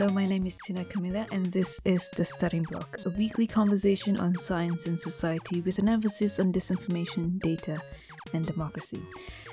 [0.00, 4.18] Hello, my name is Tina Carmillia, and this is The Studying Block, a weekly conversation
[4.18, 7.82] on science and society with an emphasis on disinformation, data,
[8.32, 9.02] and democracy.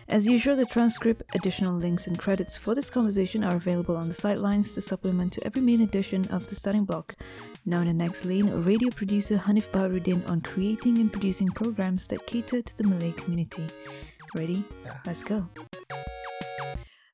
[0.07, 4.13] As usual, the transcript, additional links, and credits for this conversation are available on the
[4.13, 7.15] sidelines to supplement to every main edition of The Studying Block.
[7.65, 12.25] Now, in the next lane, radio producer Hanif Baharudin on creating and producing programs that
[12.25, 13.67] cater to the Malay community.
[14.33, 14.63] Ready?
[15.05, 15.45] Let's go.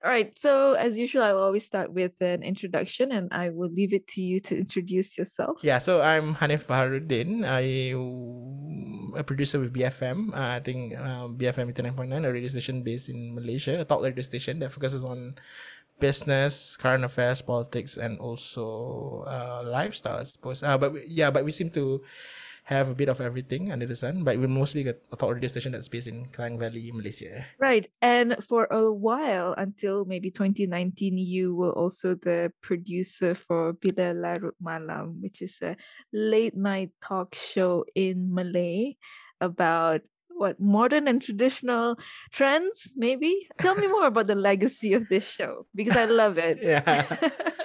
[0.04, 0.38] All right.
[0.38, 4.06] So, as usual, I will always start with an introduction, and I will leave it
[4.20, 5.64] to you to introduce yourself.
[5.64, 7.48] Yeah, so I'm Hanif Baharudin.
[7.48, 7.96] I
[9.16, 10.36] a producer with BFM.
[10.36, 14.24] Uh, I think uh, BFM 89.9, a radio station based in Malaysia, a talk radio
[14.24, 15.36] station that focuses on
[16.00, 20.64] business, current affairs, politics, and also uh, lifestyle, I suppose.
[20.64, 22.04] Uh, but we, yeah, but we seem to
[22.64, 24.24] have a bit of everything under the sun.
[24.24, 27.46] But we're mostly a talk radio station that's based in Klang Valley, Malaysia.
[27.60, 27.88] Right.
[28.02, 34.56] And for a while, until maybe 2019, you were also the producer for Bila Larut
[34.62, 35.76] Malam, which is a
[36.12, 38.96] late night talk show in Malay
[39.42, 40.02] about
[40.36, 42.00] what modern and traditional
[42.32, 43.48] trends, maybe?
[43.60, 46.60] Tell me more about the legacy of this show because I love it.
[46.64, 47.06] Yeah.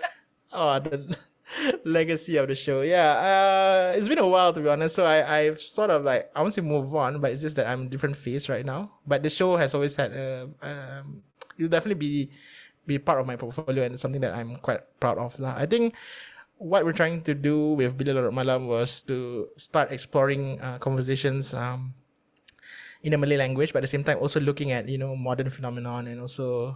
[0.52, 1.16] oh, the
[1.84, 2.82] legacy of the show.
[2.82, 4.94] Yeah, uh, it's been a while to be honest.
[4.96, 7.66] So I, I've sort of like I want to move on, but it's just that
[7.66, 8.92] I'm a different phase right now.
[9.06, 11.22] But the show has always had a, um,
[11.56, 12.30] it'll definitely be
[12.86, 15.38] be part of my portfolio and something that I'm quite proud of.
[15.38, 15.54] lah.
[15.56, 15.94] I think
[16.56, 21.52] what we're trying to do with Bila Larut Malam was to start exploring uh, conversations
[21.54, 21.94] um,
[23.02, 25.50] in the Malay language, but at the same time also looking at you know modern
[25.50, 26.74] phenomenon and also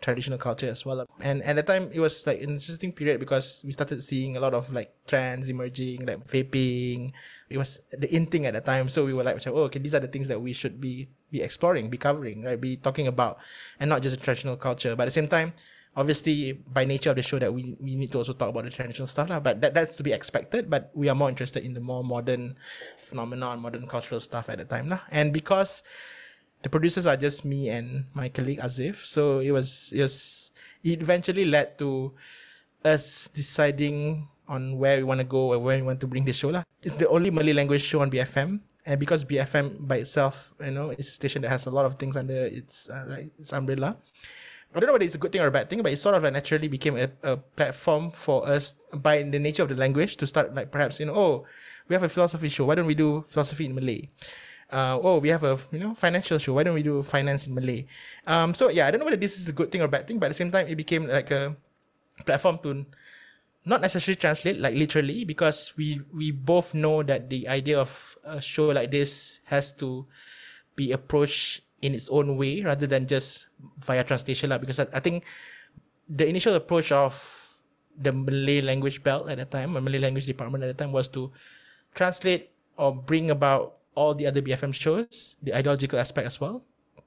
[0.00, 1.06] traditional culture as well.
[1.20, 4.40] And at the time, it was like an interesting period because we started seeing a
[4.40, 7.12] lot of like trends emerging, like vaping.
[7.50, 9.94] It was the in thing at the time, so we were like, oh, okay, these
[9.94, 13.38] are the things that we should be be exploring, be covering, right, be talking about,
[13.78, 14.96] and not just the traditional culture.
[14.96, 15.52] But at the same time,
[15.96, 18.70] obviously, by nature of the show, that we we need to also talk about the
[18.70, 19.40] traditional stuff, lah.
[19.40, 20.70] But that that's to be expected.
[20.70, 22.56] But we are more interested in the more modern
[22.96, 25.00] phenomenon, modern cultural stuff at the time, lah.
[25.10, 25.82] And because
[26.64, 29.04] the producers are just me and my colleague Azif.
[29.04, 30.50] So it was was
[30.82, 32.16] it eventually led to
[32.82, 36.32] us deciding on where we want to go and where we want to bring the
[36.32, 36.64] show lah.
[36.82, 38.60] It's the only Malay language show on BFM.
[38.84, 41.96] And because BFM by itself, you know, is a station that has a lot of
[41.96, 43.96] things under its uh, like its umbrella.
[44.74, 46.16] I don't know whether it's a good thing or a bad thing, but it sort
[46.16, 50.16] of like naturally became a, a platform for us by the nature of the language
[50.18, 51.46] to start like perhaps, you know, oh,
[51.88, 52.64] we have a philosophy show.
[52.64, 54.10] Why don't we do philosophy in Malay?
[54.70, 56.54] Uh, oh, we have a you know financial show.
[56.54, 57.86] Why don't we do finance in Malay?
[58.26, 60.18] Um, so yeah, I don't know whether this is a good thing or bad thing,
[60.18, 61.56] but at the same time, it became like a
[62.24, 62.86] platform to
[63.64, 68.40] not necessarily translate like literally because we we both know that the idea of a
[68.40, 70.04] show like this has to
[70.76, 73.48] be approached in its own way rather than just
[73.80, 74.58] via translation lah.
[74.58, 75.24] Because I, I think
[76.08, 77.16] the initial approach of
[77.96, 81.08] the Malay language belt at the time, or Malay language department at the time, was
[81.14, 81.30] to
[81.94, 86.62] translate or bring about all the other BFM shows, the ideological aspect as well,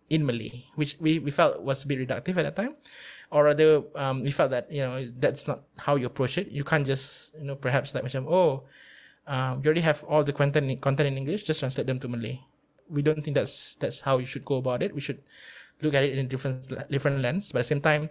[0.10, 2.76] in Malay, which we, we felt was a bit reductive at that time.
[3.30, 6.48] Or rather, um, we felt that, you know, that's not how you approach it.
[6.48, 8.64] You can't just, you know, perhaps like, oh,
[9.28, 12.40] um, you already have all the content, content in English, just translate them to Malay.
[12.90, 14.96] We don't think that's that's how you should go about it.
[14.96, 15.22] We should
[15.82, 17.52] look at it in a different different lens.
[17.52, 18.10] But at the same time,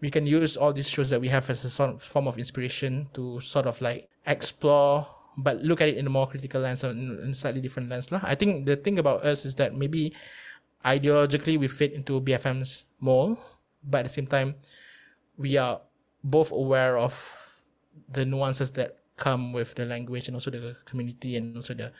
[0.00, 2.36] we can use all these shows that we have as a sort of form of
[2.36, 6.82] inspiration to sort of like explore but look at it in a more critical lens
[6.82, 8.10] or in a slightly different lens.
[8.10, 8.20] Lah.
[8.22, 10.14] I think the thing about us is that maybe
[10.84, 13.38] ideologically we fit into BFM's mold,
[13.84, 14.54] but at the same time,
[15.36, 15.80] we are
[16.24, 17.14] both aware of
[18.08, 21.92] the nuances that come with the language and also the community and also the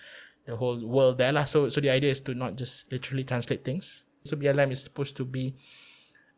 [0.47, 1.33] the whole world there.
[1.33, 1.45] Lah.
[1.45, 4.05] So so the idea is to not just literally translate things.
[4.25, 5.55] So BLM is supposed to be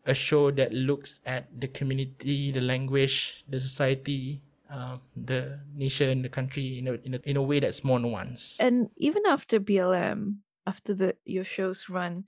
[0.07, 4.41] a show that looks at the community, the language, the society,
[4.71, 8.61] uh, the nation, the country in a, in a in a way that's more nuanced.
[8.61, 10.37] And even after BLM,
[10.67, 12.25] after the your shows run,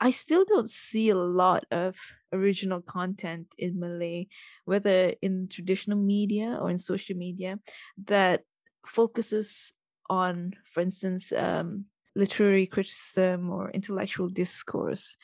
[0.00, 1.96] I still don't see a lot of
[2.32, 4.26] original content in Malay,
[4.64, 7.58] whether in traditional media or in social media,
[8.06, 8.42] that
[8.86, 9.72] focuses
[10.10, 15.16] on, for instance, um, literary criticism or intellectual discourse.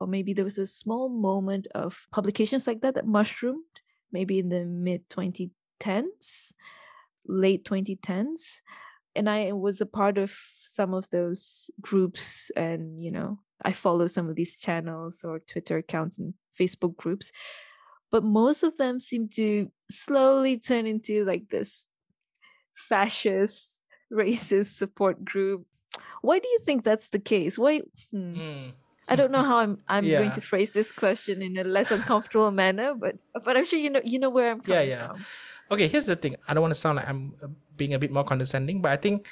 [0.00, 3.64] Or maybe there was a small moment of publications like that that mushroomed,
[4.12, 5.50] maybe in the mid 20
[5.80, 6.52] 2010s,
[7.26, 8.60] late 2010s.
[9.14, 14.06] And I was a part of some of those groups, and you know, I follow
[14.08, 17.32] some of these channels or Twitter accounts and Facebook groups.
[18.10, 21.88] But most of them seem to slowly turn into like this
[22.74, 25.66] fascist, racist support group.
[26.20, 27.58] Why do you think that's the case?
[27.58, 27.80] Why?
[28.10, 28.34] Hmm.
[28.36, 28.72] Mm.
[29.08, 32.50] I don't know how I'm I'm going to phrase this question in a less uncomfortable
[32.50, 35.06] manner, but but I'm sure you know you know where I'm Yeah, coming yeah.
[35.06, 35.24] from.
[35.70, 36.36] Okay, here's the thing.
[36.46, 38.96] I don't want to sound like I'm uh, being a bit more condescending, but I
[38.96, 39.26] think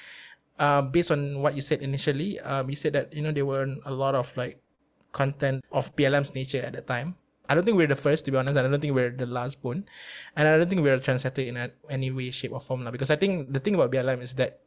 [0.59, 3.81] uh, based on what you said initially, um, you said that you know there weren't
[3.87, 4.59] a lot of like
[5.13, 7.15] content of BLM's nature at the time.
[7.49, 9.59] I don't think we're the first, to be honest, I don't think we're the last
[9.63, 9.85] one,
[10.35, 11.61] and I don't think we're a trendsetter in
[11.91, 12.83] any way, shape, or form.
[12.85, 12.91] lah.
[12.91, 14.65] Because I think the thing about BLM is that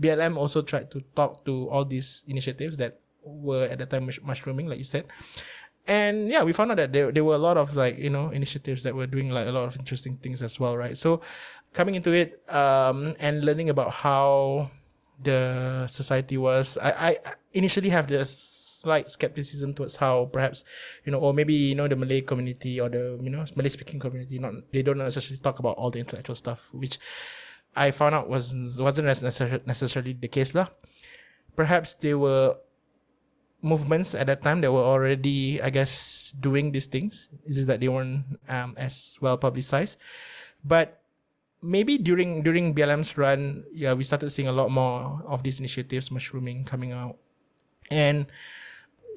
[0.00, 4.20] BLM also tried to talk to all these initiatives that were at the time mush-
[4.22, 5.06] mushrooming, like you said.
[5.88, 8.28] And yeah, we found out that there, there were a lot of like, you know,
[8.28, 10.96] initiatives that were doing like a lot of interesting things as well, right?
[10.96, 11.22] So
[11.72, 14.70] coming into it um, and learning about how
[15.22, 17.16] the society was, I, I
[17.54, 20.62] initially have this slight skepticism towards how perhaps,
[21.04, 23.98] you know, or maybe, you know, the Malay community or the, you know, Malay speaking
[23.98, 26.98] community, not they don't necessarily talk about all the intellectual stuff, which
[27.74, 30.68] I found out was wasn't as necessar- necessarily the case lah.
[31.56, 32.56] Perhaps they were
[33.62, 37.28] movements at that time that were already, I guess, doing these things.
[37.44, 39.98] It's just that they weren't um, as well publicized.
[40.64, 41.02] But
[41.62, 46.10] maybe during during BLM's run, yeah, we started seeing a lot more of these initiatives,
[46.10, 47.16] mushrooming coming out,
[47.90, 48.26] and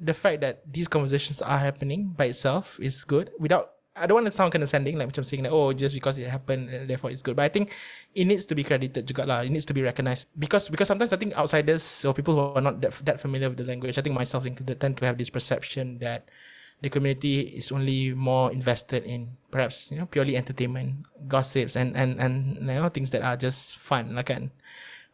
[0.01, 3.29] the fact that these conversations are happening by itself is good.
[3.37, 6.31] Without, I don't want to sound condescending, like macam saying that oh, just because it
[6.31, 7.35] happened, uh, therefore it's good.
[7.35, 7.75] But I think
[8.15, 9.43] it needs to be credited juga lah.
[9.43, 12.63] It needs to be recognized because because sometimes I think outsiders or people who are
[12.63, 15.27] not that, that familiar with the language, I think myself included, tend to have this
[15.27, 16.31] perception that
[16.79, 22.15] the community is only more invested in perhaps you know purely entertainment, gossips, and and
[22.15, 24.55] and you know things that are just fun, like kan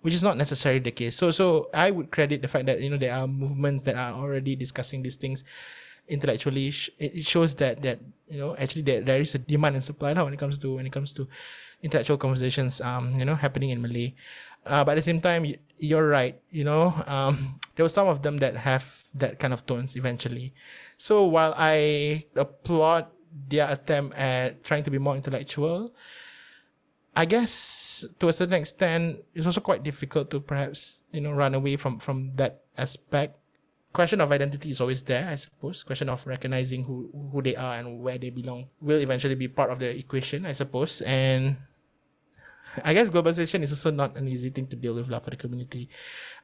[0.06, 1.18] which is not necessarily the case.
[1.18, 4.14] So so I would credit the fact that you know there are movements that are
[4.14, 5.44] already discussing these things
[6.08, 6.72] intellectually.
[6.72, 10.14] Sh- It shows that that you know actually there, there is a demand and supply
[10.14, 11.28] lah when it comes to when it comes to
[11.84, 14.14] intellectual conversations um you know happening in Malay.
[14.68, 15.48] Uh, but at the same time,
[15.80, 16.36] you're right.
[16.52, 20.54] You know, um, there were some of them that have that kind of tones eventually.
[20.98, 25.94] So while I applaud their attempt at trying to be more intellectual,
[27.16, 31.56] I guess to a certain extent, it's also quite difficult to perhaps you know run
[31.56, 33.40] away from from that aspect.
[33.98, 35.82] Question of identity is always there, I suppose.
[35.82, 39.74] Question of recognizing who who they are and where they belong will eventually be part
[39.74, 41.02] of the equation, I suppose.
[41.02, 41.58] And
[42.86, 45.42] I guess globalization is also not an easy thing to deal with lah for the
[45.42, 45.90] community.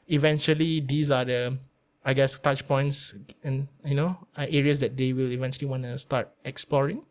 [0.09, 1.61] Eventually, these are the,
[2.01, 3.13] I guess, touch points
[3.45, 7.05] and you know uh, areas that they will eventually want to start exploring,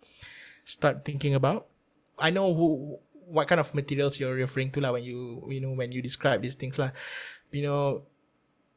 [0.67, 1.71] start thinking about.
[2.19, 2.99] I know who
[3.31, 6.43] what kind of materials you're referring to lah when you you know when you describe
[6.43, 6.91] these things lah.
[7.55, 8.11] You know,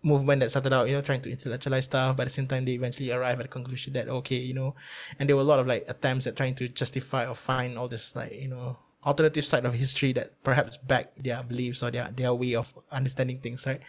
[0.06, 2.64] movement that started out, you know, trying to intellectualize stuff, but at the same time
[2.64, 4.76] they eventually arrive at the conclusion that okay, you know,
[5.18, 7.88] and there were a lot of like attempts at trying to justify or find all
[7.88, 12.08] this like, you know, alternative side of history that perhaps back their beliefs or their
[12.16, 13.82] their way of understanding things, right?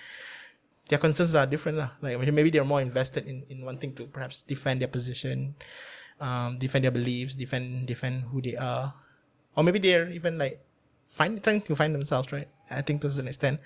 [0.89, 1.91] Their concerns are different lah.
[2.01, 5.55] Like maybe they're more invested in, in wanting to perhaps defend their position,
[6.19, 8.95] um, defend their beliefs, defend defend who they are.
[9.57, 10.65] Or maybe they're even like
[11.05, 12.49] find trying to find themselves, right?
[12.71, 13.61] I think to a certain extent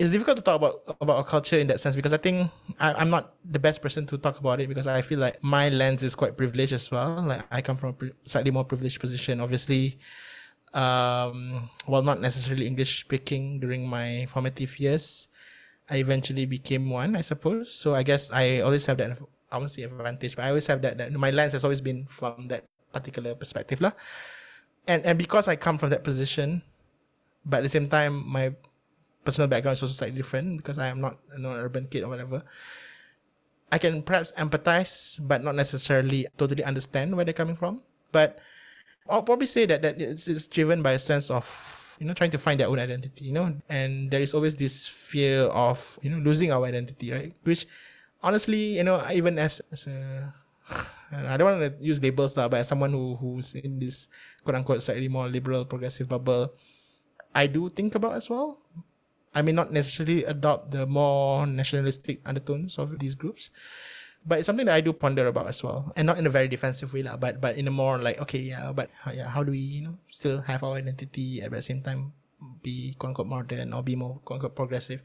[0.00, 2.50] it's difficult to talk about about our culture in that sense because I think
[2.80, 5.68] I, I'm not the best person to talk about it because I feel like my
[5.68, 7.20] lens is quite privileged as well.
[7.20, 9.98] Like I come from a slightly more privileged position, obviously.
[10.72, 15.28] Um, while not necessarily English speaking during my formative years,
[15.90, 17.70] I eventually became one, I suppose.
[17.70, 19.18] So I guess I always have that.
[19.52, 20.96] I won't say advantage, but I always have that.
[20.96, 23.92] That my lens has always been from that particular perspective, lah.
[24.88, 26.62] And and because I come from that position,
[27.44, 28.56] but at the same time, my
[29.30, 32.02] personal background is also slightly different because I am not you know, an urban kid
[32.02, 32.42] or whatever.
[33.70, 37.86] I can perhaps empathize, but not necessarily totally understand where they're coming from.
[38.10, 38.42] But
[39.08, 41.46] I'll probably say that that it's, it's driven by a sense of
[42.02, 44.90] you know trying to find their own identity, you know, and there is always this
[44.90, 47.32] fear of you know losing our identity, right?
[47.46, 47.70] Which
[48.22, 50.34] honestly, you know, even as, as a
[51.14, 54.10] I don't want to use labels, lah, but as someone who who's in this
[54.42, 56.54] quote unquote slightly more liberal progressive bubble,
[57.34, 58.58] I do think about as well.
[59.34, 63.50] I may not necessarily adopt the more nationalistic undertones of these groups,
[64.26, 66.48] but it's something that I do ponder about as well, and not in a very
[66.48, 69.52] defensive way, lah, but but in a more like okay, yeah, but yeah, how do
[69.52, 72.12] we you know still have our identity at the same time
[72.62, 75.00] be quote unquote modern or be more quote unquote progressive?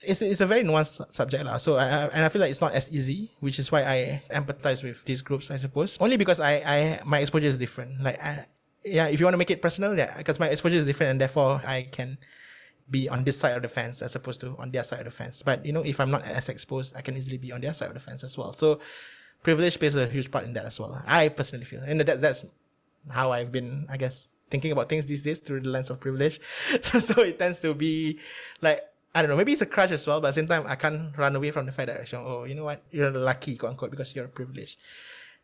[0.00, 1.58] It's it's a very nuanced subject, lah.
[1.58, 4.22] So I, I and I feel like it's not as easy, which is why I
[4.30, 5.98] empathize with these groups, I suppose.
[5.98, 8.00] Only because I I my exposure is different.
[8.00, 8.46] Like I,
[8.86, 11.20] yeah, if you want to make it personal, yeah, because my exposure is different, and
[11.20, 12.16] therefore I can
[12.90, 15.10] be on this side of the fence as opposed to on their side of the
[15.10, 15.42] fence.
[15.42, 17.88] But you know, if I'm not as exposed, I can easily be on their side
[17.88, 18.54] of the fence as well.
[18.54, 18.80] So
[19.42, 21.02] privilege plays a huge part in that as well.
[21.06, 22.44] I personally feel, and that that's
[23.10, 26.40] how I've been, I guess, thinking about things these days through the lens of privilege.
[26.82, 28.18] so, it tends to be
[28.60, 28.82] like
[29.14, 30.76] I don't know, maybe it's a crush as well, but at the same time, I
[30.76, 33.90] can't run away from the fact that, oh, you know what, you're lucky, quote unquote,
[33.90, 34.78] because you're privileged.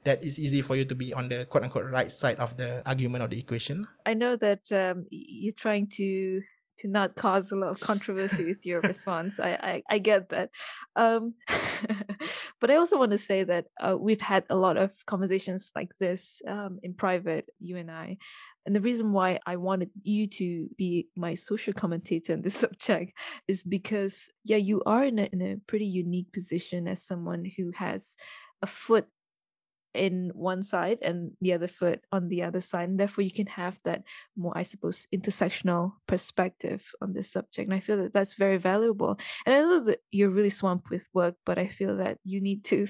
[0.04, 2.86] That it's easy for you to be on the quote unquote right side of the
[2.86, 3.88] argument or the equation.
[4.04, 6.42] I know that um, you're trying to
[6.78, 9.38] to not cause a lot of controversy with your response.
[9.40, 10.50] I, I, I get that.
[10.96, 11.34] Um,
[12.60, 15.90] but I also want to say that uh, we've had a lot of conversations like
[15.98, 18.18] this um, in private, you and I.
[18.66, 23.12] And the reason why I wanted you to be my social commentator on this subject
[23.46, 27.72] is because, yeah, you are in a, in a pretty unique position as someone who
[27.76, 28.16] has
[28.62, 29.06] a foot
[29.94, 33.46] in one side and the other foot on the other side and therefore you can
[33.46, 34.02] have that
[34.36, 39.18] more i suppose intersectional perspective on this subject and i feel that that's very valuable.
[39.46, 42.64] And i know that you're really swamped with work but i feel that you need
[42.64, 42.86] to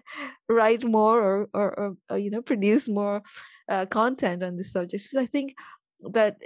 [0.48, 3.22] write more or, or, or, or, you know produce more
[3.68, 5.54] uh, content on this subject because i think
[6.12, 6.40] that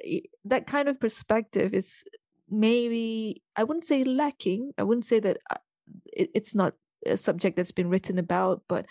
[0.44, 2.04] that kind of perspective is
[2.50, 5.56] maybe i wouldn't say lacking i wouldn't say that uh,
[6.12, 6.74] it, it's not
[7.06, 8.86] a subject that's been written about but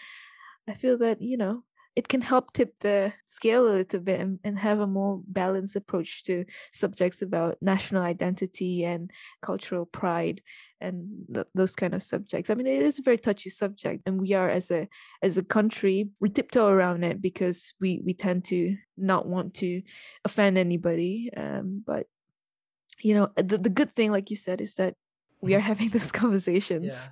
[0.68, 1.64] I feel that, you know,
[1.96, 5.76] it can help tip the scale a little bit and, and have a more balanced
[5.76, 10.42] approach to subjects about national identity and cultural pride
[10.80, 12.50] and th- those kind of subjects.
[12.50, 14.88] I mean, it is a very touchy subject, and we are as a
[15.22, 19.82] as a country we tiptoe around it because we we tend to not want to
[20.24, 21.30] offend anybody.
[21.36, 22.08] Um, but
[23.02, 24.96] you know, the the good thing, like you said, is that
[25.42, 25.68] we are mm-hmm.
[25.68, 26.88] having those conversations.
[26.88, 27.08] Yeah.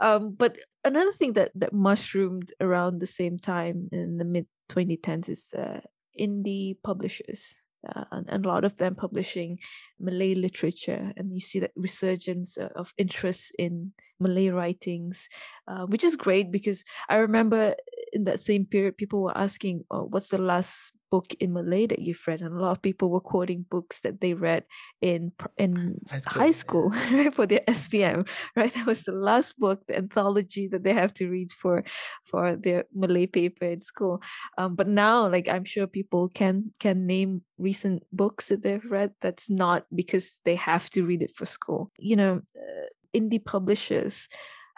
[0.00, 5.28] Um, but another thing that that mushroomed around the same time in the mid 2010s
[5.28, 5.80] is uh,
[6.18, 7.54] indie publishers.
[7.94, 9.58] Uh, and, and, a lot of them publishing
[10.00, 15.28] Malay literature, and you see that resurgence of interest in Malay writings,
[15.68, 17.74] uh, which is great because I remember
[18.14, 22.00] in that same period people were asking, oh, "What's the last book in Malay that
[22.00, 24.64] you've read, and a lot of people were quoting books that they read
[25.00, 28.26] in in high school, right for their SPM.
[28.56, 31.84] Right, that was the last book, the anthology that they have to read for
[32.24, 34.22] for their Malay paper in school.
[34.58, 39.10] Um, but now, like I'm sure people can can name recent books that they've read.
[39.20, 41.92] That's not because they have to read it for school.
[42.10, 44.28] You know, uh, indie publishers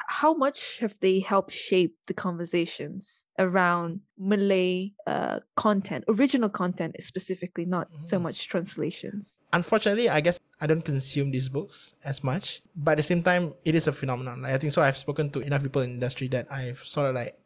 [0.07, 7.65] how much have they helped shape the conversations around Malay uh, content, original content specifically,
[7.65, 8.07] not mm.
[8.07, 9.41] so much translations?
[9.53, 13.55] Unfortunately, I guess I don't consume these books as much, but at the same time,
[13.65, 14.45] it is a phenomenon.
[14.45, 14.83] I think so.
[14.83, 17.37] I've spoken to enough people in the industry that I've sort of like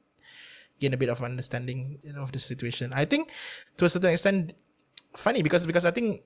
[0.78, 2.92] gained a bit of understanding you know, of the situation.
[2.92, 3.30] I think
[3.78, 4.52] to a certain extent,
[5.16, 6.22] funny because because I think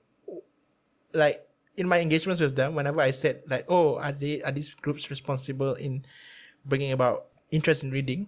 [1.13, 1.41] like
[1.77, 5.09] in my engagements with them, whenever I said like, "Oh, are they are these groups
[5.09, 6.05] responsible in
[6.65, 8.27] bringing about interest in reading?"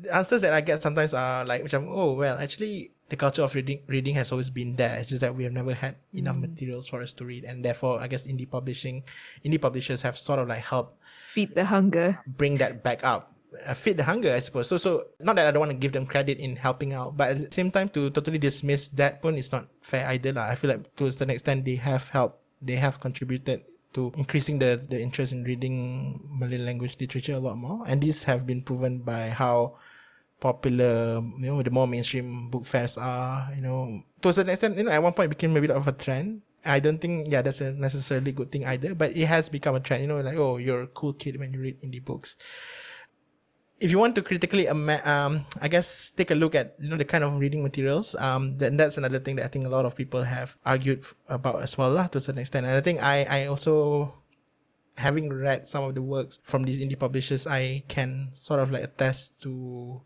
[0.00, 3.42] The answers that I get sometimes are like, which I'm, "Oh, well, actually, the culture
[3.42, 4.96] of reading reading has always been there.
[4.96, 6.48] It's just that we have never had enough mm.
[6.48, 9.04] materials for us to read, and therefore, I guess indie publishing,
[9.44, 10.98] indie publishers have sort of like helped
[11.32, 14.68] feed the hunger, bring that back up." Uh, feed the hunger, I suppose.
[14.68, 17.30] So, so not that I don't want to give them credit in helping out, but
[17.30, 20.32] at the same time, to totally dismiss that one is not fair either.
[20.38, 24.58] I feel like to a certain extent, they have helped, they have contributed to increasing
[24.58, 27.84] the, the interest in reading Malay language literature a lot more.
[27.86, 29.76] And these have been proven by how
[30.40, 34.78] popular, you know, the more mainstream book fairs are, you know, to a certain extent,
[34.78, 36.40] you know, at one point it became a bit of a trend.
[36.64, 39.80] I don't think, yeah, that's a necessarily good thing either, but it has become a
[39.80, 42.36] trend, you know, like, oh, you're a cool kid when you read indie books
[43.82, 44.88] if you want to critically um,
[45.60, 48.76] I guess take a look at you know the kind of reading materials um, then
[48.78, 51.90] that's another thing that I think a lot of people have argued about as well
[51.90, 52.64] lah, to a certain extent.
[52.64, 54.14] And I think I, I also
[54.96, 58.84] having read some of the works from these indie publishers I can sort of like
[58.84, 60.00] attest to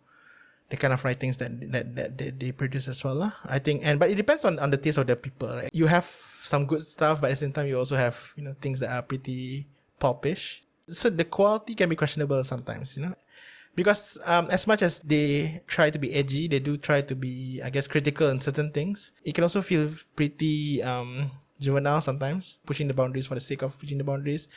[0.71, 3.33] the kind of writings that that, that they, they produce as well lah.
[3.45, 3.85] I think.
[3.85, 5.69] And but it depends on, on the taste of the people right?
[5.73, 8.57] You have some good stuff but at the same time you also have you know
[8.59, 9.69] things that are pretty
[10.01, 10.65] popish.
[10.89, 13.15] So the quality can be questionable sometimes you know
[13.77, 17.61] because um, as much as they try to be edgy, they do try to be,
[17.63, 19.13] I guess, critical in certain things.
[19.23, 21.31] It can also feel pretty um,
[21.61, 24.49] juvenile sometimes, pushing the boundaries for the sake of pushing the boundaries,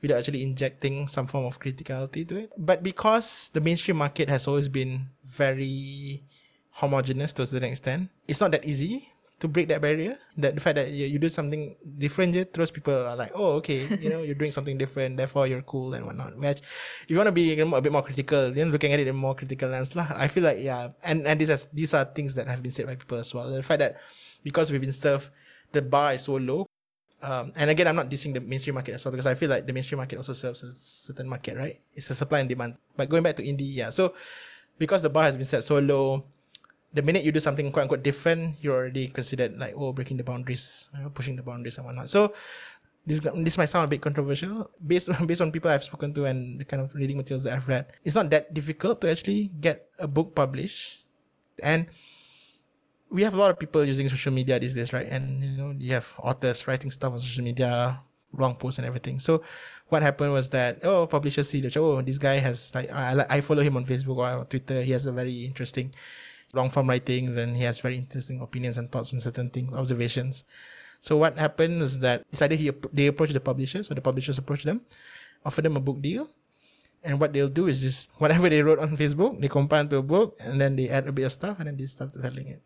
[0.00, 2.52] without actually injecting some form of criticality to it.
[2.56, 6.22] But because the mainstream market has always been very
[6.70, 10.16] homogenous to a certain extent, it's not that easy to break that barrier.
[10.36, 13.60] That the fact that you, you do something different, je, terus people are like, oh,
[13.60, 16.36] okay, you know, you're doing something different, therefore you're cool and whatnot.
[16.36, 19.08] Which, if you want to be a bit more critical, you know, looking at it
[19.08, 20.08] in more critical lens, lah.
[20.14, 22.86] I feel like yeah, and and these are these are things that have been said
[22.86, 23.50] by people as well.
[23.50, 24.00] The fact that
[24.44, 25.30] because we've been served,
[25.72, 26.68] the bar is so low.
[27.22, 29.66] Um, and again, I'm not dissing the mainstream market as well because I feel like
[29.66, 31.78] the mainstream market also serves a certain market, right?
[31.92, 32.76] It's a supply and demand.
[32.96, 33.90] But going back to indie, yeah.
[33.90, 34.14] So
[34.78, 36.24] because the bar has been set so low,
[36.92, 40.24] the minute you do something quote unquote different, you're already considered like oh breaking the
[40.24, 42.10] boundaries, pushing the boundaries and whatnot.
[42.10, 42.34] So
[43.06, 46.60] this this might sound a bit controversial based based on people I've spoken to and
[46.60, 47.86] the kind of reading materials that I've read.
[48.04, 51.04] It's not that difficult to actually get a book published,
[51.62, 51.86] and
[53.10, 55.06] we have a lot of people using social media these days, right?
[55.06, 58.00] And you know, you have authors writing stuff on social media,
[58.36, 59.18] long posts and everything.
[59.18, 59.42] So,
[59.88, 63.40] what happened was that oh, publishers see that oh, this guy has like I I
[63.40, 64.82] follow him on Facebook or Twitter.
[64.82, 65.94] He has a very interesting
[66.52, 70.44] long form writings and he has very interesting opinions and thoughts on certain things, observations.
[71.00, 74.38] So what happened is that it's either he they approach the publishers or the publishers
[74.38, 74.82] approach them,
[75.44, 76.28] offer them a book deal,
[77.02, 80.02] and what they'll do is just whatever they wrote on Facebook, they compile into a
[80.02, 82.62] book and then they add a bit of stuff and then they start selling it.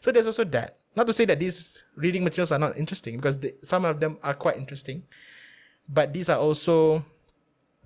[0.00, 0.76] So there's also that.
[0.96, 4.18] Not to say that these reading materials are not interesting because they, some of them
[4.22, 5.04] are quite interesting,
[5.88, 7.04] but these are also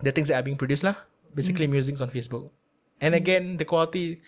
[0.01, 0.97] the things that are being produced lah.
[1.35, 1.73] Basically, mm.
[1.73, 2.51] musings on Facebook,
[3.01, 3.19] and mm.
[3.19, 4.23] again, the quality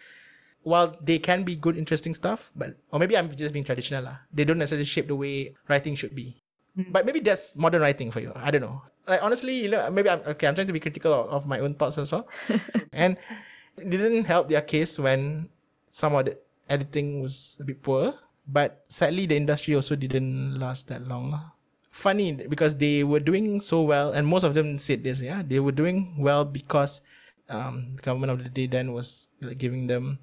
[0.66, 4.26] while they can be good, interesting stuff, but or maybe I'm just being traditional lah.
[4.34, 6.42] They don't necessarily shape the way writing should be.
[6.74, 6.90] Mm.
[6.90, 8.34] But maybe that's modern writing for you.
[8.34, 8.82] I don't know.
[9.06, 10.50] Like honestly, you know, maybe I'm okay.
[10.50, 12.26] I'm trying to be critical of, of my own thoughts as well,
[12.92, 13.14] and
[13.78, 15.54] it didn't help their case when
[15.86, 16.34] some of the
[16.66, 18.18] editing was a bit poor.
[18.42, 21.30] But sadly, the industry also didn't last that long.
[21.94, 25.22] Funny because they were doing so well, and most of them said this.
[25.22, 27.06] Yeah, they were doing well because
[27.46, 30.18] um, the government of the day then was like giving them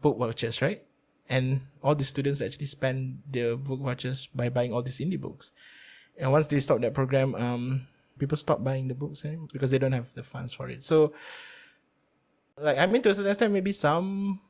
[0.00, 0.82] book vouchers, right?
[1.28, 5.52] And all the students actually spend their book vouchers by buying all these indie books.
[6.18, 7.86] And once they stop that program, um,
[8.18, 10.82] people stop buying the books because they don't have the funds for it.
[10.82, 11.12] So,
[12.58, 14.40] like I mean, to a certain extent, maybe some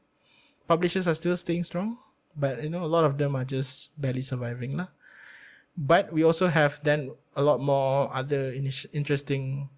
[0.66, 1.98] publishers are still staying strong,
[2.36, 4.88] but you know, a lot of them are just barely surviving, lah.
[5.76, 8.52] But we also have then a lot more other
[8.92, 9.68] interesting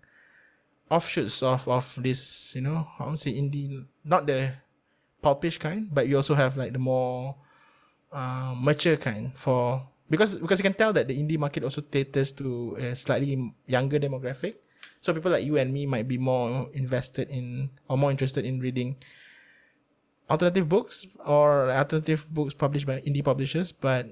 [0.90, 4.54] offshoots of of this, you know, I won't say indie, not the
[5.22, 7.36] pulpish kind, but you also have like the more
[8.12, 12.32] uh, mature kind for because because you can tell that the indie market also caters
[12.32, 14.56] to a slightly younger demographic.
[15.00, 18.60] So people like you and me might be more invested in or more interested in
[18.60, 18.96] reading
[20.28, 24.06] alternative books or alternative books published by indie publishers, but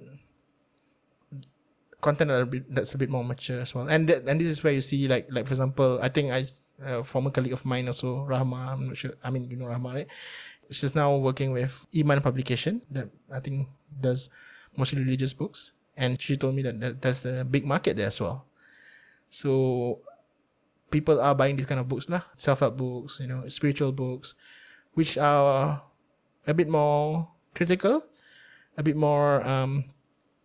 [2.00, 3.88] content that a bit, that's a bit more mature as well.
[3.88, 6.44] And and this is where you see like like for example, I think I
[6.82, 8.72] a former colleague of mine also Rahma.
[8.72, 9.14] I'm not sure.
[9.22, 10.08] I mean, you know Rahma, right?
[10.70, 13.68] she's now working with Iman Publication that I think
[14.00, 14.28] does
[14.76, 18.20] mostly religious books, and she told me that, that there's a big market there as
[18.20, 18.44] well.
[19.30, 20.00] So
[20.90, 24.34] people are buying these kind of books lah, self-help books, you know, spiritual books,
[24.94, 25.82] which are
[26.46, 28.04] a bit more critical,
[28.76, 29.84] a bit more um,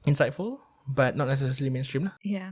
[0.05, 2.15] insightful, but not necessarily mainstream lah.
[2.23, 2.51] Yeah,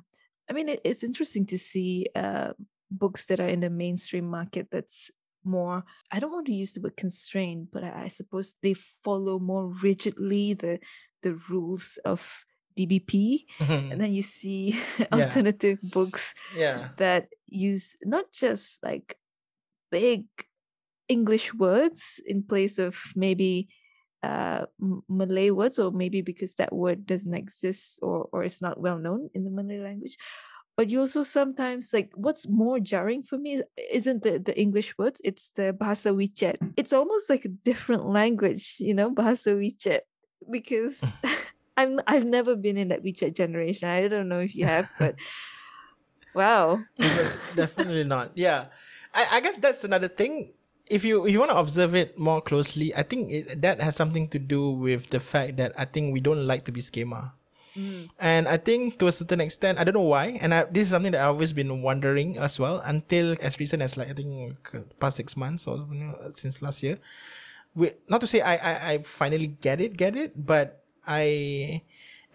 [0.50, 2.54] I mean, it, it's interesting to see uh,
[2.91, 5.10] books that are in the mainstream market that's
[5.44, 9.39] more i don't want to use the word constrained but I, I, suppose they follow
[9.39, 10.80] more rigidly the
[11.24, 12.46] the rules of
[12.78, 14.80] dbp and then you see
[15.12, 15.89] alternative yeah.
[15.94, 16.89] books yeah.
[16.98, 19.17] that use not just like
[19.89, 20.26] big
[21.08, 23.67] english words in place of maybe
[24.23, 24.65] uh,
[25.10, 29.29] malay words or maybe because that word doesn't exist or or is not well known
[29.34, 30.17] in the malay language.
[30.77, 35.21] But you also sometimes like what's more jarring for me isn't the, the english words
[35.23, 36.57] it's the bahasa wechat.
[36.77, 40.01] It's almost like a different language you know bahasa wechat
[40.49, 41.01] because
[41.77, 43.89] i'm i've never been in that wechat generation.
[43.89, 45.15] I don't know if you have but
[46.34, 46.79] wow.
[47.55, 48.38] Definitely not.
[48.38, 48.69] Yeah.
[49.13, 50.53] I, I guess that's another thing
[50.91, 53.95] if you if you want to observe it more closely i think it, that has
[53.95, 57.34] something to do with the fact that i think we don't like to be schema
[57.75, 58.12] Mm.
[58.19, 60.89] And I think to a certain extent, I don't know why, and I, this is
[60.89, 64.60] something that I've always been wondering as well until as recent as like I think
[64.99, 66.99] past six months or you know, since last year.
[67.73, 71.84] We, not to say I, I, I finally get it, get it, but I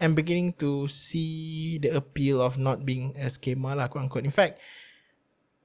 [0.01, 4.25] am beginning to see the appeal of not being a schema, like, quote unquote.
[4.25, 4.59] In fact,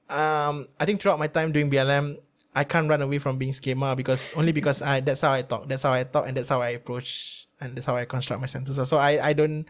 [0.09, 2.21] um, I think throughout my time doing BLM,
[2.55, 5.67] I can't run away from being schema because only because I that's how I talk,
[5.67, 8.47] that's how I talk, and that's how I approach and that's how I construct my
[8.47, 8.87] sentences.
[8.89, 9.65] So I, I don't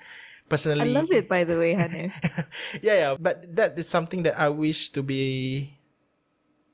[0.50, 0.82] personally.
[0.82, 2.12] I love it, by the way, Hanif.
[2.82, 5.74] yeah, yeah, but that is something that I wish to be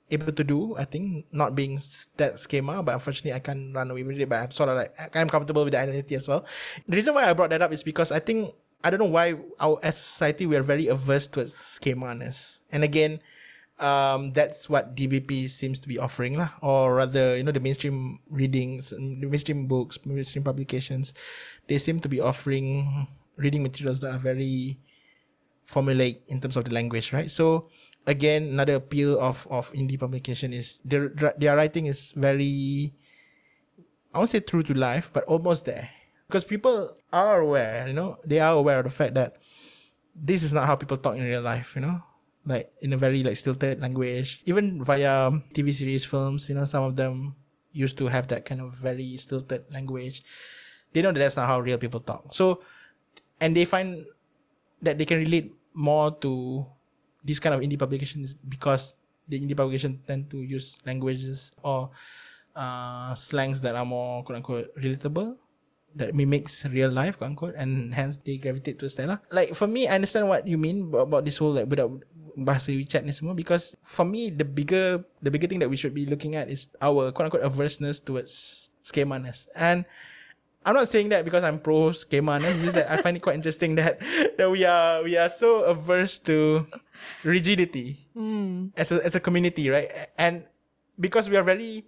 [0.10, 0.76] able to do.
[0.78, 1.80] I think not being
[2.18, 4.30] that schema, but unfortunately I can't run away with it.
[4.30, 6.46] But I'm sort of like I'm comfortable with the identity as well.
[6.88, 9.36] The reason why I brought that up is because I think I don't know why
[9.60, 12.62] our as society we are very averse towards schema-ness.
[12.72, 13.20] And again,
[13.80, 16.52] um, that's what DBP seems to be offering, lah.
[16.62, 21.14] Or rather, you know, the mainstream readings, the mainstream books, mainstream publications,
[21.68, 24.78] they seem to be offering reading materials that are very
[25.66, 27.32] formulaic in terms of the language, right?
[27.32, 27.70] So
[28.06, 32.94] again, another appeal of of indie publication is their their writing is very,
[34.14, 35.90] I won't say true to life, but almost there,
[36.28, 39.38] because people are aware, you know, they are aware of the fact that
[40.14, 42.04] this is not how people talk in real life, you know?
[42.50, 44.42] Like in a very like stilted language.
[44.50, 47.38] Even via TV series, films, you know, some of them
[47.72, 50.26] used to have that kind of very stilted language.
[50.92, 52.34] They know that that's not how real people talk.
[52.34, 52.66] So,
[53.40, 54.06] and they find
[54.82, 56.66] that they can relate more to
[57.24, 58.98] these kind of indie publications because
[59.30, 61.92] the indie publication tend to use languages or
[62.56, 65.38] uh, slangs that are more quote unquote relatable
[65.96, 69.22] that mimics real life, quote unquote, and hence they gravitate to Stella.
[69.32, 72.02] Like for me, I understand what you mean about, this whole like budak
[72.38, 75.94] bahasa WeChat ni semua because for me the bigger the bigger thing that we should
[75.94, 79.48] be looking at is our quote unquote averseness towards schemaness.
[79.56, 79.86] And
[80.66, 83.40] I'm not saying that because I'm pro schemaness, it's just that I find it quite
[83.40, 84.04] interesting that
[84.38, 86.68] that we are we are so averse to
[87.24, 88.76] rigidity Mm.
[88.76, 89.88] as a as a community, right?
[90.20, 90.44] And
[91.00, 91.88] because we are very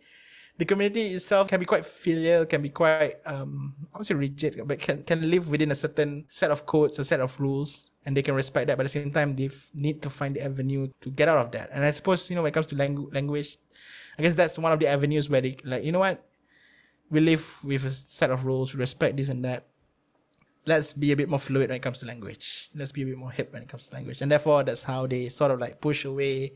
[0.56, 4.56] the community itself can be quite filial, can be quite um I would say rigid,
[4.64, 8.18] but can can live within a certain set of codes, a set of rules, and
[8.18, 8.78] they can respect that.
[8.78, 11.52] But at the same time, they need to find the avenue to get out of
[11.52, 11.70] that.
[11.72, 13.58] And I suppose you know when it comes to langu- language,
[14.18, 16.24] I guess that's one of the avenues where they like you know what,
[17.10, 19.68] we live with a set of rules, we respect this and that.
[20.64, 22.70] Let's be a bit more fluid when it comes to language.
[22.76, 25.08] Let's be a bit more hip when it comes to language, and therefore that's how
[25.08, 26.54] they sort of like push away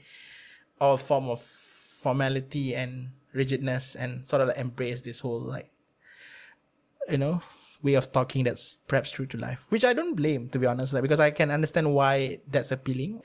[0.80, 5.70] all form of formality and rigidness and sort of like embrace this whole like
[7.10, 7.42] you know
[7.86, 10.92] way of talking that's perhaps true to life which i don't blame to be honest
[10.92, 13.22] like because i can understand why that's appealing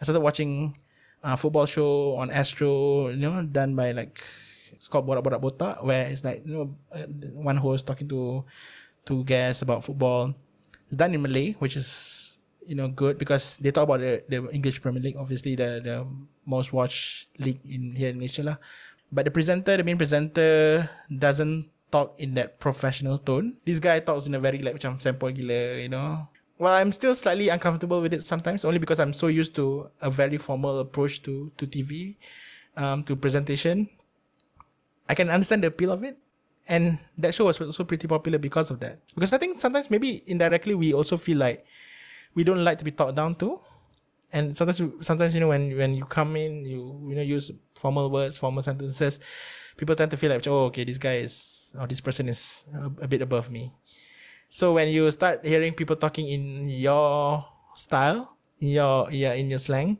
[0.00, 0.72] i started watching
[1.22, 4.24] a football show on astro you know done by like
[4.72, 6.66] it's called borak borak botak where it's like you know
[6.96, 7.04] uh,
[7.36, 8.40] one host talking to
[9.04, 10.32] two guests about football
[10.88, 14.40] it's done in malay which is you know good because they talk about the, the
[14.56, 16.06] english premier league obviously the the
[16.48, 18.56] most watched league in here in malaysia lah.
[19.08, 23.56] But the presenter, the main presenter, doesn't talk in that professional tone.
[23.64, 26.28] This guy talks in a very like macam sempoi gila, you know.
[26.58, 30.10] Well, I'm still slightly uncomfortable with it sometimes, only because I'm so used to a
[30.10, 32.18] very formal approach to to TV,
[32.76, 33.88] um, to presentation.
[35.08, 36.18] I can understand the appeal of it,
[36.66, 39.00] and that show was also pretty popular because of that.
[39.14, 41.64] Because I think sometimes maybe indirectly we also feel like
[42.34, 43.60] we don't like to be talked down to
[44.32, 48.10] and sometimes sometimes you know when when you come in you you know use formal
[48.10, 49.18] words formal sentences
[49.76, 53.04] people tend to feel like oh okay this guy is or this person is a,
[53.04, 53.72] a bit above me
[54.48, 59.58] so when you start hearing people talking in your style in your yeah in your
[59.58, 59.98] slang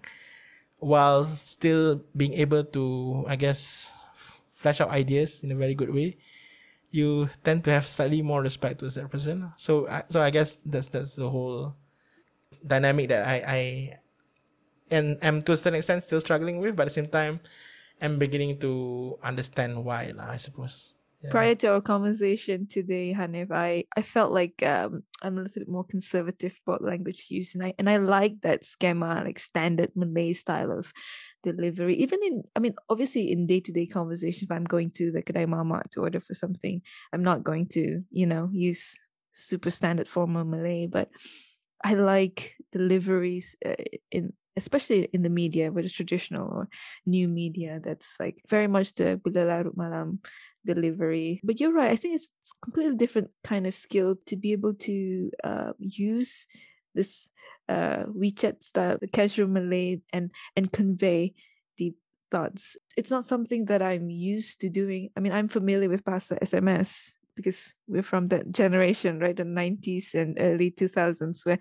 [0.78, 5.92] while still being able to i guess f- flesh out ideas in a very good
[5.92, 6.16] way
[6.90, 10.59] you tend to have slightly more respect towards that person so I, so i guess
[10.64, 11.76] that's that's the whole
[12.64, 13.61] dynamic that i i
[14.90, 17.40] and am to a certain extent still struggling with, but at the same time,
[18.00, 20.94] I'm beginning to understand why, lah, I suppose.
[21.22, 21.31] Yeah.
[21.31, 25.68] Prior to our conversation today, Hanif, I, I felt like um, I'm a little bit
[25.68, 30.33] more conservative about language use, and I and I like that schema, like standard Malay
[30.33, 30.92] style of
[31.42, 31.96] delivery.
[31.96, 35.22] Even in, I mean, obviously in day to day conversations, if I'm going to the
[35.22, 38.96] kedai mama to order for something, I'm not going to, you know, use
[39.33, 41.09] super standard formal Malay, but
[41.83, 43.74] I like deliveries uh,
[44.11, 46.68] in especially in the media, whether it's traditional or
[47.06, 50.20] new media, that's like very much the Bila Larut Malam
[50.66, 51.40] delivery.
[51.42, 51.90] But you're right.
[51.90, 52.28] I think it's
[52.62, 56.46] completely different kind of skill to be able to uh, use
[56.94, 57.28] this
[57.68, 61.34] uh, WeChat style, the casual Malay, and and convey
[61.76, 61.96] deep
[62.30, 62.76] thoughts.
[62.96, 65.10] It's not something that I'm used to doing.
[65.16, 69.37] I mean, I'm familiar with Bahasa SMS because we're from that generation, right?
[69.37, 71.59] The 90s and early 2000s, where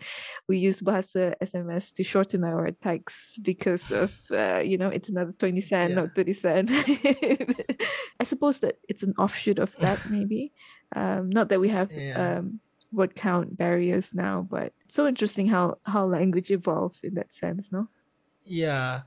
[0.49, 5.31] we use Bahasa SMS to shorten our texts because of, uh, you know, it's another
[5.37, 6.01] 20 cent, Yeah.
[6.01, 6.71] not 30 cent.
[8.19, 10.51] I suppose that it's an offshoot of that, maybe.
[10.95, 12.39] Um, not that we have Yeah.
[12.39, 12.59] um,
[12.91, 17.69] word count barriers now, but it's so interesting how, how language evolved in that sense,
[17.71, 17.87] no?
[18.49, 19.01] Yeah,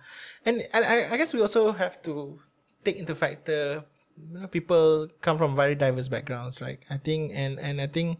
[0.45, 2.39] and, and I, I guess we also have to
[2.85, 3.85] take into factor
[4.29, 6.79] you know people come from very diverse backgrounds, right?
[6.91, 8.19] I think and and I think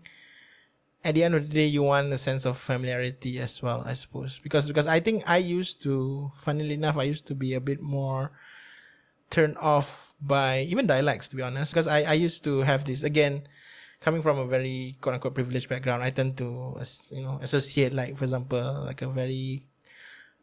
[1.05, 3.95] at the end of the day you want a sense of familiarity as well, I
[3.95, 4.39] suppose.
[4.39, 7.81] Because because I think I used to funnily enough, I used to be a bit
[7.81, 8.33] more
[9.31, 11.73] turned off by even dialects to be honest.
[11.73, 13.47] Because I, I used to have this again
[14.01, 16.77] coming from a very quote unquote privileged background, I tend to
[17.11, 19.63] you know associate like for example like a very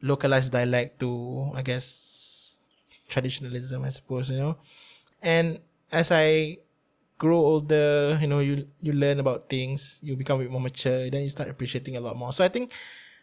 [0.02, 2.58] localized dialect to I guess
[3.10, 4.58] traditionalism I suppose you know
[5.22, 5.60] and
[5.92, 6.58] as I
[7.18, 11.10] grow older you know you you learn about things you become a bit more mature
[11.10, 12.34] then you start appreciating a lot more.
[12.34, 12.72] So I think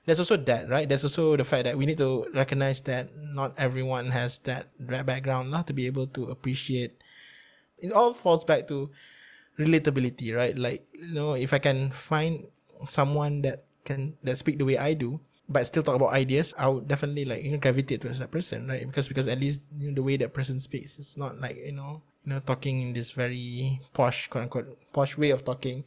[0.07, 0.89] there's also that right?
[0.89, 5.07] There's also the fact that we need to recognize that not everyone has that that
[5.07, 7.01] background lah, to be able to appreciate.
[7.79, 8.91] It all falls back to
[9.59, 10.57] relatability right?
[10.57, 12.47] Like you know if I can find
[12.89, 16.69] someone that can that speak the way I do but still talk about ideas, I
[16.69, 18.87] would definitely like you know gravitate towards that person, right?
[18.87, 21.73] Because because at least you know, the way that person speaks, it's not like you
[21.73, 25.85] know you know talking in this very posh quote unquote posh way of talking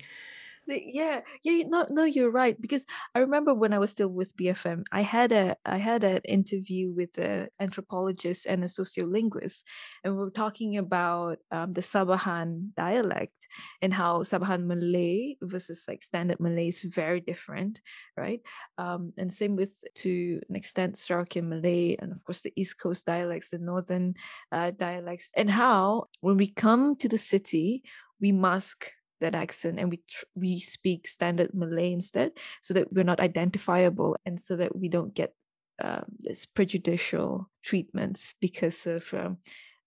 [0.68, 4.84] yeah yeah no no you're right because i remember when i was still with bfm
[4.92, 9.64] i had a i had an interview with an anthropologist and a sociolinguist
[10.04, 13.48] and we were talking about um, the sabahan dialect
[13.82, 17.82] and how sabahan malay versus like standard malay is very different
[18.18, 18.42] right?
[18.78, 23.06] Um, and same with to an extent Sarawakian malay and of course the east coast
[23.06, 24.16] dialects the northern
[24.52, 27.84] uh, dialects and how when we come to the city
[28.20, 33.04] we mask that accent and we tr- we speak standard Malay instead, so that we're
[33.04, 35.34] not identifiable and so that we don't get
[35.80, 39.38] um, this prejudicial treatments because of um,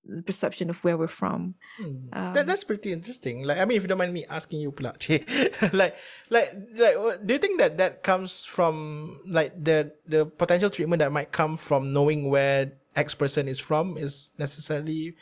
[0.05, 1.55] the perception of where we're from.
[1.77, 2.09] Hmm.
[2.13, 3.45] Um, that, that's pretty interesting.
[3.45, 4.95] Like, I mean, if you don't mind me asking you, pula,
[5.73, 5.97] like,
[6.31, 11.13] like, like, do you think that that comes from like the the potential treatment that
[11.13, 15.15] might come from knowing where X person is from is necessarily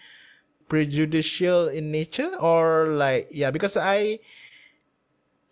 [0.69, 4.19] prejudicial in nature or like yeah because i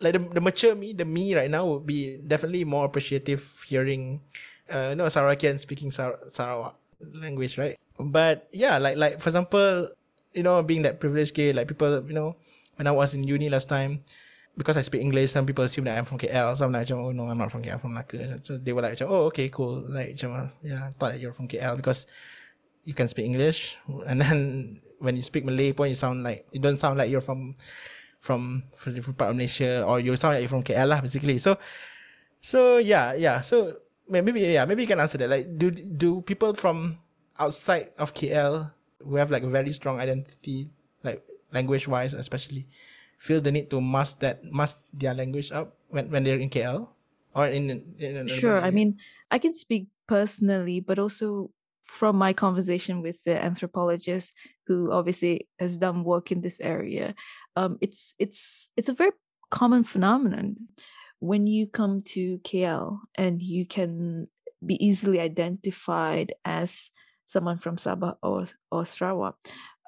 [0.01, 4.21] like the, the mature me the me right now would be definitely more appreciative hearing
[4.71, 6.77] uh no Sarawakian speaking Sar- Sarawak
[7.15, 7.79] language right?
[7.99, 9.89] But yeah like like for example
[10.35, 12.37] you know being that privileged gay like people you know
[12.77, 14.05] when I was in uni last time
[14.57, 17.13] because I speak English some people assume that I'm from KL so I'm like oh
[17.13, 19.85] no I'm not from KL I'm from Malacca so they were like oh okay cool.
[19.89, 22.07] Like yeah I thought that you're from KL because
[22.85, 23.77] you can speak English.
[24.07, 27.25] And then when you speak Malay pun you sound like you don't sound like you're
[27.25, 27.55] from
[28.21, 31.39] from from different part of Malaysia or you sound like you're from KL lah basically.
[31.39, 31.59] So
[32.41, 33.41] so yeah yeah.
[33.41, 33.79] So
[34.09, 35.31] maybe yeah maybe you can answer that.
[35.31, 36.99] Like do do people from
[37.39, 40.69] outside of KL who have like a very strong identity
[41.05, 42.67] like language wise especially
[43.19, 46.89] feel the need to mask that mask their language up when, when they're in KL
[47.35, 48.99] or in, in, in sure I mean
[49.31, 51.51] I can speak personally but also
[51.87, 54.33] from my conversation with the anthropologist
[54.67, 57.15] who obviously has done work in this area
[57.57, 59.13] um, it's it's it's a very
[59.51, 60.57] common phenomenon.
[61.19, 64.29] When you come to KL and you can
[64.65, 66.91] be easily identified as
[67.25, 69.37] someone from Sabah or or Sarawak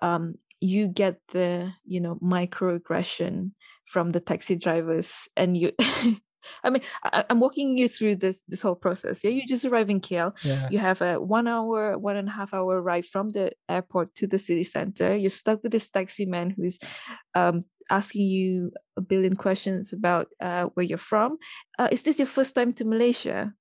[0.02, 3.52] um, you get the you know microaggression
[3.86, 5.72] from the taxi drivers and you
[6.62, 9.22] I mean, I, am walking you through this this whole process.
[9.22, 10.32] Yeah, you just arrive in KL.
[10.44, 10.68] Yeah.
[10.70, 14.26] You have a one hour, one and a half hour ride from the airport to
[14.26, 15.16] the city center.
[15.16, 16.78] You're stuck with this taxi man who's
[17.34, 21.38] um, asking you a billion questions about uh, where you're from.
[21.78, 23.52] Uh, is this your first time to Malaysia?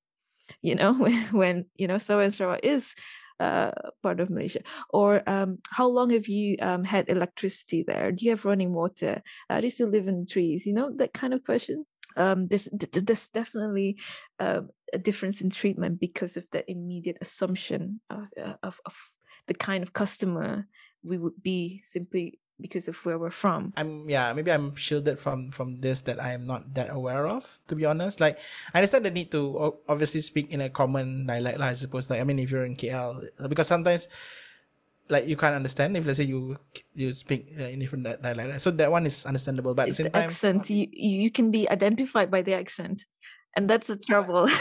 [0.62, 2.96] You know, when, when you know Sabah and Sarawak is
[3.40, 4.62] uh, part of Malaysia?
[4.90, 8.12] Or um, how long have you um, had electricity there?
[8.12, 9.22] Do you have running water?
[9.50, 10.66] Uh, do you still live in trees?
[10.66, 11.86] You know, that kind of question
[12.18, 13.98] um, there's there's definitely
[14.40, 18.94] uh, a difference in treatment because of the immediate assumption of, uh, of, of
[19.48, 20.68] the kind of customer
[21.04, 23.72] we would be simply because of where we're from.
[23.78, 27.60] I'm yeah, maybe I'm shielded from from this that I am not that aware of.
[27.70, 28.40] To be honest, like
[28.74, 32.10] I understand the need to obviously speak in a common dialect, I suppose.
[32.10, 34.08] Like I mean, if you're in KL, because sometimes
[35.10, 36.58] like you can't understand if let's say you
[36.94, 40.12] you speak uh, in different dialect so that one is understandable but it's at the
[40.12, 40.70] same the time accent.
[40.70, 43.06] You you can be identified by the accent
[43.56, 44.50] and that's the trouble.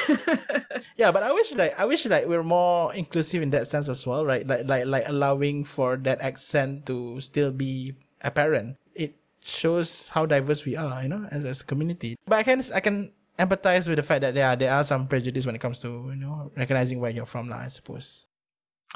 [0.96, 4.06] Yeah but i wish like i wish like we're more inclusive in that sense as
[4.06, 4.46] well right?
[4.46, 8.76] Like like like allowing for that accent to still be apparent.
[8.94, 12.16] It shows how diverse we are you know as, as a community.
[12.26, 15.06] But i can i can empathize with the fact that there are there are some
[15.06, 18.26] prejudice when it comes to you know recognizing where you're from now i suppose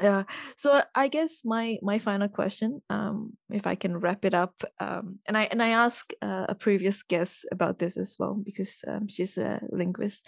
[0.01, 0.23] yeah
[0.57, 5.19] so i guess my my final question um if i can wrap it up um
[5.27, 9.09] and i and i ask uh, a previous guest about this as well because um,
[9.09, 10.27] she's a linguist.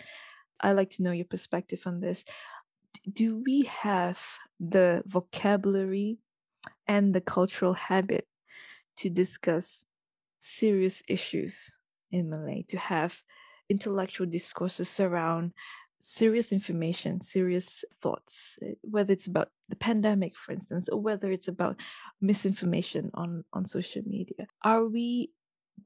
[0.61, 2.25] I like to know your perspective on this.
[3.11, 4.21] Do we have
[4.61, 6.19] the vocabulary
[6.87, 8.27] and the cultural habit
[8.99, 9.85] to discuss
[10.41, 11.71] serious issues
[12.11, 13.23] in malay to have
[13.69, 15.53] intellectual discourses around
[16.05, 21.47] serious information, serious thoughts, eh, whether it's about the pandemic, for instance, or whether it's
[21.47, 21.77] about
[22.21, 24.47] misinformation on, on social media.
[24.65, 25.31] Are we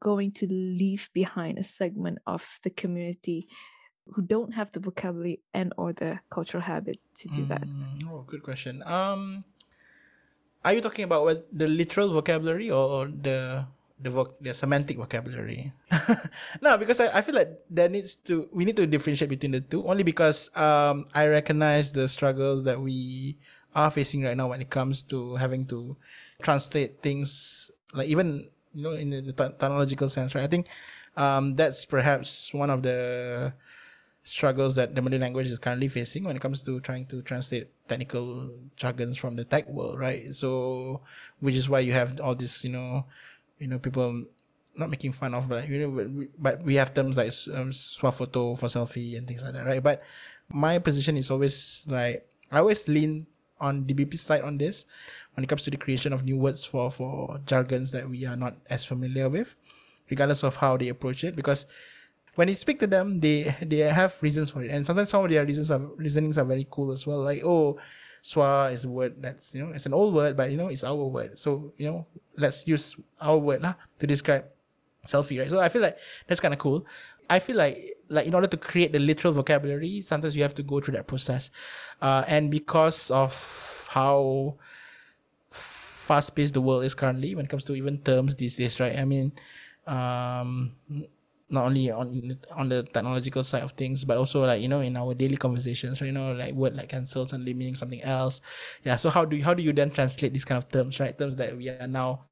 [0.00, 3.46] going to leave behind a segment of the community
[4.06, 7.64] who don't have the vocabulary and or the cultural habit to do mm, that?
[8.08, 8.82] Oh, good question.
[8.84, 9.44] Um,
[10.64, 13.66] are you talking about what, the literal vocabulary or the
[14.00, 15.72] the voc- the semantic vocabulary.
[16.60, 19.60] no, because I, I feel like there needs to we need to differentiate between the
[19.60, 23.36] two only because um I recognize the struggles that we
[23.74, 25.96] are facing right now when it comes to having to
[26.42, 30.44] translate things like even you know in the technological sense, right?
[30.44, 30.68] I think
[31.16, 33.52] um that's perhaps one of the
[34.26, 37.68] struggles that the Malay language is currently facing when it comes to trying to translate
[37.86, 40.34] technical jargons from the tech world, right?
[40.34, 41.00] So,
[41.38, 43.06] which is why you have all this, you know,
[43.58, 44.24] you know, people
[44.76, 47.70] not making fun of, but you know, but we, but we have terms like um,
[47.70, 49.82] swafoto for selfie and things like that, right?
[49.82, 50.02] But
[50.48, 53.26] my position is always like I always lean
[53.58, 54.84] on DBP side on this
[55.34, 58.36] when it comes to the creation of new words for for jargons that we are
[58.36, 59.56] not as familiar with,
[60.10, 61.64] regardless of how they approach it, because
[62.34, 65.30] when you speak to them, they they have reasons for it, and sometimes some of
[65.30, 67.22] their reasons are reasonings are very cool as well.
[67.22, 67.78] Like oh,
[68.26, 70.82] swa is a word that's you know it's an old word, but you know it's
[70.82, 71.38] our word.
[71.38, 74.44] So you know let's use our word lah to describe
[75.06, 75.48] selfie, right?
[75.48, 76.84] So I feel like that's kind of cool.
[77.30, 80.64] I feel like like in order to create the literal vocabulary, sometimes you have to
[80.66, 81.50] go through that process,
[82.02, 84.58] uh, and because of how
[85.50, 88.98] fast paced the world is currently when it comes to even terms these days, right?
[88.98, 89.32] I mean,
[89.86, 90.74] um,
[91.48, 94.96] not only on on the technological side of things, but also like you know in
[94.96, 96.08] our daily conversations, right?
[96.08, 98.40] You know, like word like cancel suddenly meaning something else.
[98.84, 98.96] Yeah.
[98.96, 101.16] So how do you, how do you then translate these kind of terms, right?
[101.16, 102.24] Terms that we are now,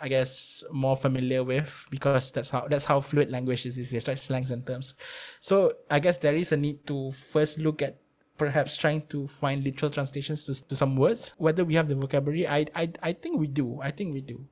[0.00, 4.18] I guess, more familiar with because that's how that's how fluid language is these right?
[4.18, 4.94] Slangs and terms.
[5.40, 7.98] So I guess there is a need to first look at
[8.36, 11.32] perhaps trying to find literal translations to, to some words.
[11.36, 13.80] Whether we have the vocabulary, I I I think we do.
[13.82, 14.46] I think we do.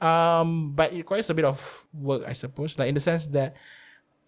[0.00, 2.78] Um, but it requires a bit of work, I suppose.
[2.78, 3.56] Like in the sense that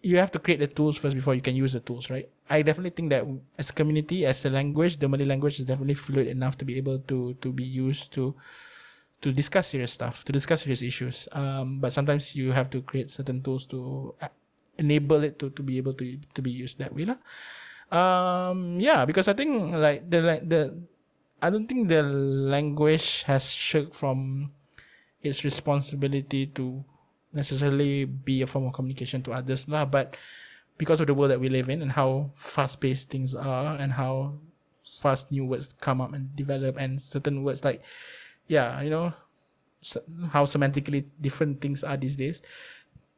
[0.01, 2.29] you have to create the tools first before you can use the tools, right?
[2.49, 3.27] I definitely think that
[3.57, 6.77] as a community, as a language, the Malay language is definitely fluid enough to be
[6.77, 8.33] able to to be used to
[9.21, 11.27] to discuss serious stuff, to discuss serious issues.
[11.33, 14.15] Um, but sometimes you have to create certain tools to
[14.79, 17.19] enable it to, to be able to to be used that way, lah.
[17.91, 20.79] Um, yeah, because I think like the like the,
[21.43, 24.51] I don't think the language has shook from
[25.21, 26.83] its responsibility to
[27.33, 29.85] necessarily be a form of communication to others lah.
[29.85, 30.17] But
[30.77, 33.93] because of the world that we live in and how fast paced things are and
[33.93, 34.33] how
[35.01, 37.83] fast new words come up and develop and certain words like
[38.49, 39.13] yeah, you know,
[40.33, 42.41] how semantically different things are these days.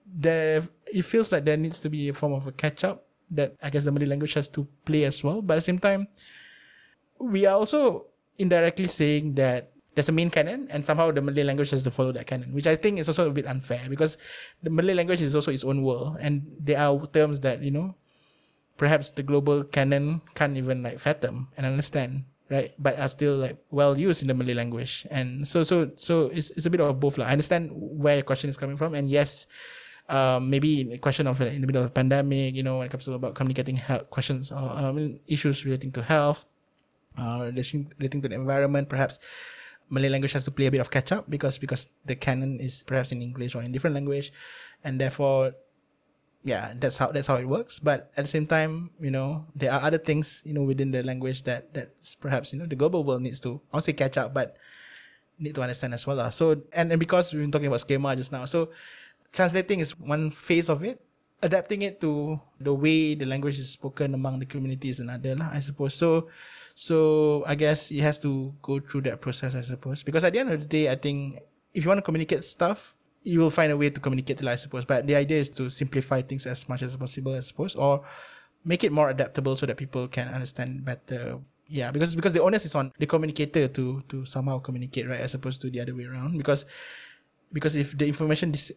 [0.05, 3.55] There, it feels like there needs to be a form of a catch up that
[3.63, 5.41] I guess the Malay language has to play as well.
[5.41, 6.09] But at the same time,
[7.17, 11.69] we are also indirectly saying that there's a main canon and somehow the Malay language
[11.71, 14.17] has to follow that canon, which I think is also a bit unfair because
[14.63, 17.95] the Malay language is also its own world and there are terms that, you know,
[18.77, 22.71] perhaps the global canon can't even like fathom and understand, right?
[22.79, 25.05] But are still like well used in the Malay language.
[25.11, 27.17] And so so so it's it's a bit of both.
[27.17, 27.27] Like.
[27.27, 29.45] I understand where your question is coming from and yes,
[30.07, 32.91] um, maybe in a question of in the middle of pandemic, you know, when it
[32.91, 36.45] comes to about communicating health questions or um, issues relating to health,
[37.17, 39.19] uh, relating to the environment, perhaps
[39.91, 42.83] Malay language has to play a bit of catch up because because the canon is
[42.87, 44.31] perhaps in English or in different language,
[44.87, 45.51] and therefore,
[46.43, 47.77] yeah, that's how that's how it works.
[47.77, 51.03] But at the same time, you know, there are other things you know within the
[51.03, 54.55] language that that's perhaps you know the global world needs to say catch up, but
[55.37, 56.23] need to understand as well.
[56.31, 58.71] So and and because we've been talking about schema just now, so
[59.35, 61.03] translating is one phase of it.
[61.41, 65.49] Adapting it to the way the language is spoken among the community is another lah,
[65.51, 65.95] I suppose.
[65.95, 66.29] So
[66.75, 70.03] so I guess it has to go through that process, I suppose.
[70.03, 71.41] Because at the end of the day, I think
[71.73, 74.55] if you want to communicate stuff, you will find a way to communicate it, I
[74.55, 74.85] suppose.
[74.85, 78.03] But the idea is to simplify things as much as possible, I suppose, or
[78.65, 81.39] make it more adaptable so that people can understand better.
[81.67, 85.33] Yeah, because because the onus is on the communicator to to somehow communicate, right, as
[85.33, 86.37] opposed to the other way around.
[86.37, 86.65] Because
[87.53, 88.73] because if the information dis-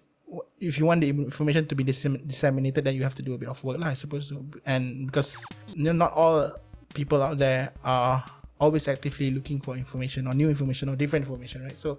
[0.60, 3.48] if you want the information to be disseminated, then you have to do a bit
[3.48, 4.32] of work, lah, I suppose.
[4.64, 5.36] And because
[5.74, 6.52] you know, not all
[6.94, 8.24] people out there are
[8.58, 11.76] always actively looking for information or new information or different information, right?
[11.76, 11.98] So,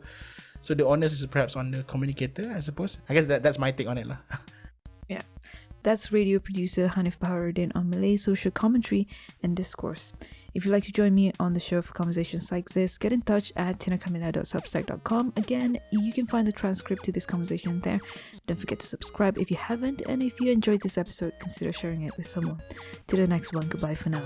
[0.61, 2.97] so the onus is perhaps on the communicator, I suppose.
[3.09, 4.17] I guess that that's my take on it, lah.
[5.86, 9.08] that's radio producer Hanif Baharudin on Malay social commentary
[9.43, 10.13] and discourse.
[10.56, 13.21] If you'd like to join me on the show for conversations like this, get in
[13.21, 15.34] touch at tinacarmillia.substack.com.
[15.38, 18.00] Again, you can find the transcript to this conversation there.
[18.48, 22.01] Don't forget to subscribe if you haven't, and if you enjoyed this episode, consider sharing
[22.01, 22.59] it with someone.
[23.05, 24.24] Till the next one, goodbye for now.